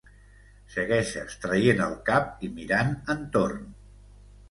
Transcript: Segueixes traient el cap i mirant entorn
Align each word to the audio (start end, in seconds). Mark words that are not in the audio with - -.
Segueixes 0.75 1.37
traient 1.45 1.85
el 1.89 1.95
cap 2.09 2.43
i 2.47 2.53
mirant 2.59 2.93
entorn 3.19 3.73